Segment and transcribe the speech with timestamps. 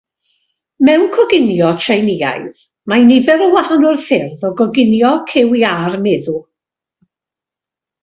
[0.87, 6.39] Mewn coginio Tsieineaidd mae nifer o wahanol ffyrdd o goginio cyw iâr meddw.